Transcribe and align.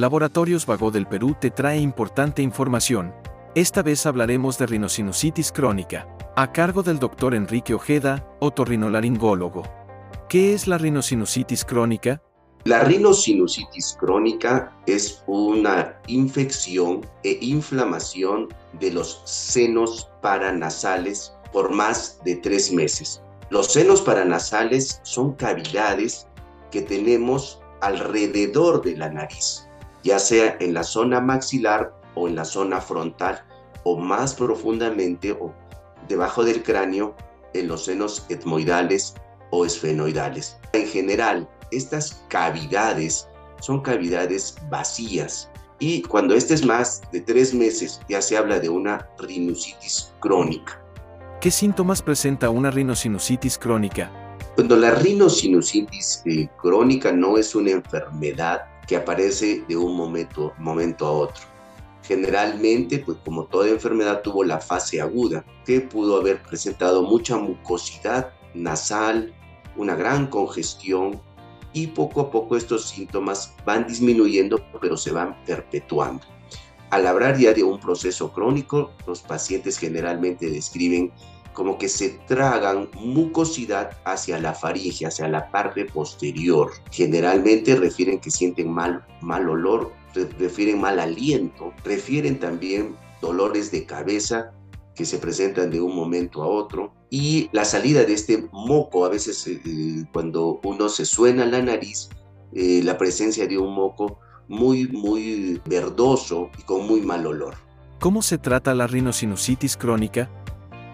Laboratorios 0.00 0.64
Vago 0.64 0.90
del 0.90 1.06
Perú 1.06 1.36
te 1.38 1.50
trae 1.50 1.78
importante 1.78 2.40
información. 2.40 3.12
Esta 3.54 3.82
vez 3.82 4.06
hablaremos 4.06 4.56
de 4.56 4.64
rinosinusitis 4.64 5.52
crónica, 5.52 6.08
a 6.36 6.52
cargo 6.52 6.82
del 6.82 6.98
doctor 6.98 7.34
Enrique 7.34 7.74
Ojeda, 7.74 8.26
otorrinolaringólogo. 8.40 9.62
¿Qué 10.26 10.54
es 10.54 10.66
la 10.66 10.78
rinosinusitis 10.78 11.66
crónica? 11.66 12.22
La 12.64 12.82
rinosinusitis 12.82 13.94
crónica 14.00 14.74
es 14.86 15.22
una 15.26 15.94
infección 16.06 17.06
e 17.22 17.36
inflamación 17.42 18.48
de 18.80 18.92
los 18.92 19.20
senos 19.26 20.08
paranasales 20.22 21.34
por 21.52 21.70
más 21.74 22.18
de 22.24 22.36
tres 22.36 22.72
meses. 22.72 23.22
Los 23.50 23.70
senos 23.70 24.00
paranasales 24.00 24.98
son 25.02 25.34
cavidades 25.34 26.26
que 26.70 26.80
tenemos 26.80 27.60
alrededor 27.82 28.82
de 28.82 28.96
la 28.96 29.10
nariz, 29.10 29.66
ya 30.02 30.18
sea 30.18 30.56
en 30.60 30.74
la 30.74 30.82
zona 30.82 31.20
maxilar 31.20 31.94
o 32.14 32.28
en 32.28 32.36
la 32.36 32.44
zona 32.44 32.80
frontal 32.80 33.44
o 33.84 33.96
más 33.96 34.34
profundamente 34.34 35.32
o 35.32 35.54
debajo 36.08 36.44
del 36.44 36.62
cráneo 36.62 37.14
en 37.54 37.68
los 37.68 37.84
senos 37.84 38.26
etmoidales 38.28 39.14
o 39.50 39.64
esfenoidales. 39.64 40.56
En 40.72 40.86
general, 40.86 41.48
estas 41.70 42.24
cavidades 42.28 43.28
son 43.60 43.80
cavidades 43.80 44.56
vacías 44.70 45.50
y 45.78 46.02
cuando 46.02 46.34
este 46.34 46.54
es 46.54 46.64
más 46.64 47.02
de 47.10 47.20
tres 47.20 47.54
meses 47.54 48.00
ya 48.08 48.20
se 48.20 48.36
habla 48.36 48.60
de 48.60 48.68
una 48.68 49.08
rhinositis 49.18 50.12
crónica. 50.20 50.82
¿Qué 51.40 51.50
síntomas 51.50 52.02
presenta 52.02 52.50
una 52.50 52.70
rinosinusitis 52.70 53.56
crónica? 53.56 54.10
Cuando 54.56 54.76
la 54.76 54.90
rinosinusitis 54.90 56.22
eh, 56.26 56.48
crónica 56.60 57.12
no 57.12 57.38
es 57.38 57.54
una 57.54 57.70
enfermedad 57.70 58.69
que 58.90 58.96
aparece 58.96 59.64
de 59.68 59.76
un 59.76 59.94
momento, 59.94 60.52
a 60.58 61.10
otro. 61.12 61.44
Generalmente, 62.02 62.98
pues 62.98 63.18
como 63.24 63.44
toda 63.44 63.68
enfermedad 63.68 64.20
tuvo 64.22 64.42
la 64.42 64.58
fase 64.58 65.00
aguda, 65.00 65.44
que 65.64 65.80
pudo 65.80 66.16
haber 66.16 66.42
presentado 66.42 67.04
mucha 67.04 67.36
mucosidad 67.36 68.32
nasal, 68.52 69.32
una 69.76 69.94
gran 69.94 70.26
congestión 70.26 71.22
y 71.72 71.86
poco 71.86 72.20
a 72.20 72.30
poco 72.32 72.56
estos 72.56 72.88
síntomas 72.88 73.54
van 73.64 73.86
disminuyendo, 73.86 74.60
pero 74.80 74.96
se 74.96 75.12
van 75.12 75.36
perpetuando. 75.44 76.26
Al 76.90 77.06
hablar 77.06 77.38
ya 77.38 77.52
de 77.52 77.62
un 77.62 77.78
proceso 77.78 78.32
crónico, 78.32 78.90
los 79.06 79.22
pacientes 79.22 79.78
generalmente 79.78 80.50
describen 80.50 81.12
como 81.52 81.78
que 81.78 81.88
se 81.88 82.10
tragan 82.26 82.88
mucosidad 82.94 83.90
hacia 84.04 84.38
la 84.38 84.54
faringe, 84.54 85.06
hacia 85.06 85.28
la 85.28 85.50
parte 85.50 85.84
posterior. 85.84 86.70
Generalmente 86.90 87.76
refieren 87.76 88.20
que 88.20 88.30
sienten 88.30 88.70
mal, 88.70 89.04
mal 89.20 89.48
olor, 89.48 89.92
refieren 90.38 90.80
mal 90.80 90.98
aliento, 90.98 91.72
refieren 91.84 92.38
también 92.38 92.96
dolores 93.20 93.70
de 93.70 93.84
cabeza 93.84 94.52
que 94.94 95.04
se 95.04 95.18
presentan 95.18 95.70
de 95.70 95.80
un 95.80 95.94
momento 95.94 96.42
a 96.42 96.46
otro. 96.46 96.92
Y 97.10 97.48
la 97.52 97.64
salida 97.64 98.04
de 98.04 98.12
este 98.12 98.48
moco, 98.52 99.04
a 99.04 99.08
veces 99.08 99.46
eh, 99.46 99.60
eh, 99.64 100.04
cuando 100.12 100.60
uno 100.62 100.88
se 100.88 101.04
suena 101.04 101.46
la 101.46 101.62
nariz, 101.62 102.08
eh, 102.52 102.80
la 102.84 102.98
presencia 102.98 103.46
de 103.46 103.58
un 103.58 103.74
moco 103.74 104.18
muy, 104.48 104.88
muy 104.88 105.60
verdoso 105.64 106.50
y 106.58 106.62
con 106.62 106.86
muy 106.86 107.00
mal 107.00 107.26
olor. 107.26 107.54
¿Cómo 108.00 108.22
se 108.22 108.38
trata 108.38 108.74
la 108.74 108.86
rinosinusitis 108.86 109.76
crónica? 109.76 110.30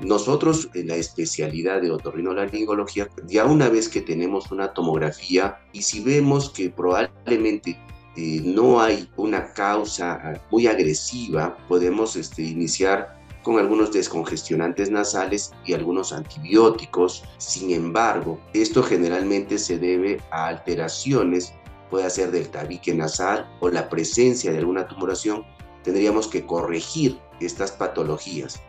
Nosotros 0.00 0.68
en 0.74 0.88
la 0.88 0.96
especialidad 0.96 1.80
de 1.80 1.90
otorrinolaringología, 1.90 3.08
ya 3.26 3.46
una 3.46 3.68
vez 3.68 3.88
que 3.88 4.00
tenemos 4.00 4.50
una 4.50 4.72
tomografía 4.74 5.58
y 5.72 5.82
si 5.82 6.00
vemos 6.00 6.50
que 6.50 6.70
probablemente 6.70 7.78
eh, 8.16 8.40
no 8.44 8.80
hay 8.80 9.08
una 9.16 9.52
causa 9.52 10.40
muy 10.50 10.66
agresiva, 10.66 11.56
podemos 11.68 12.16
este, 12.16 12.42
iniciar 12.42 13.16
con 13.42 13.58
algunos 13.58 13.92
descongestionantes 13.92 14.90
nasales 14.90 15.52
y 15.64 15.72
algunos 15.72 16.12
antibióticos. 16.12 17.24
Sin 17.38 17.70
embargo, 17.70 18.40
esto 18.52 18.82
generalmente 18.82 19.56
se 19.58 19.78
debe 19.78 20.20
a 20.30 20.48
alteraciones 20.48 21.54
puede 21.90 22.10
ser 22.10 22.30
del 22.30 22.48
tabique 22.48 22.94
nasal 22.94 23.48
o 23.60 23.68
la 23.68 23.88
presencia 23.88 24.52
de 24.52 24.58
alguna 24.58 24.86
tumoración, 24.86 25.44
tendríamos 25.82 26.28
que 26.28 26.44
corregir 26.44 27.18
estas 27.40 27.72
patologías. 27.72 28.60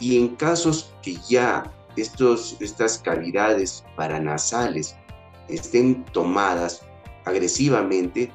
Y 0.00 0.18
en 0.18 0.36
casos 0.36 0.92
que 1.02 1.16
ya 1.28 1.70
estos, 1.96 2.56
estas 2.60 2.98
cavidades 2.98 3.84
paranasales 3.96 4.96
estén 5.48 6.04
tomadas 6.06 6.82
agresivamente, 7.24 8.32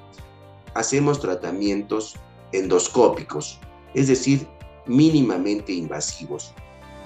hacemos 0.76 1.20
tratamientos 1.20 2.16
endoscópicos, 2.52 3.60
es 3.94 4.08
decir, 4.08 4.48
mínimamente 4.86 5.74
invasivos. 5.74 6.54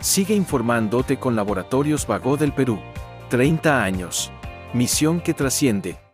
Sigue 0.02 0.34
informándote 0.34 1.20
con 1.20 1.36
Laboratorios 1.36 2.06
Vago 2.08 2.38
del 2.38 2.54
Perú. 2.54 2.80
30 3.30 3.84
años. 3.84 4.32
Misión 4.74 5.22
que 5.22 5.34
trasciende. 5.34 6.09